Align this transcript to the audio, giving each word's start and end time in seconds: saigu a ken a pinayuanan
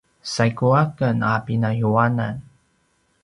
saigu 0.33 0.69
a 0.79 0.81
ken 0.97 1.19
a 1.31 1.33
pinayuanan 1.45 2.35